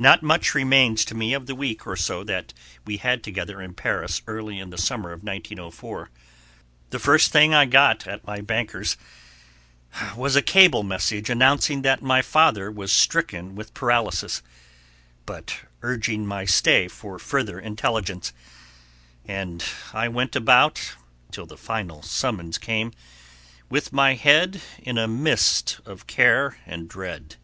Not 0.00 0.24
much 0.24 0.56
remains 0.56 1.04
to 1.04 1.14
me 1.14 1.32
of 1.34 1.46
the 1.46 1.54
week 1.54 1.86
or 1.86 1.94
so 1.94 2.24
that 2.24 2.52
we 2.84 2.96
had 2.96 3.22
together 3.22 3.62
in 3.62 3.74
Paris 3.74 4.20
early 4.26 4.58
in 4.58 4.70
the 4.70 4.76
summer 4.76 5.12
of 5.12 5.22
1904. 5.22 6.10
The 6.90 6.98
first 6.98 7.30
thing 7.30 7.54
I 7.54 7.66
got 7.66 8.04
at 8.08 8.26
my 8.26 8.40
bankers 8.40 8.96
was 10.16 10.34
a 10.34 10.42
cable 10.42 10.82
message 10.82 11.30
announcing 11.30 11.82
that 11.82 12.02
my 12.02 12.22
father 12.22 12.72
was 12.72 12.90
stricken 12.90 13.54
with 13.54 13.72
paralysis, 13.72 14.42
but 15.26 15.60
urging 15.82 16.26
my 16.26 16.44
stay 16.44 16.88
for 16.88 17.20
further 17.20 17.60
intelligence, 17.60 18.32
and 19.24 19.64
I 19.92 20.08
went 20.08 20.34
about, 20.34 20.94
till 21.30 21.46
the 21.46 21.56
final 21.56 22.02
summons 22.02 22.58
came, 22.58 22.92
with 23.68 23.92
my 23.92 24.14
head 24.16 24.60
in 24.82 24.98
a 24.98 25.06
mist 25.06 25.78
of 25.86 26.08
care 26.08 26.58
and 26.66 26.88
dread. 26.88 27.36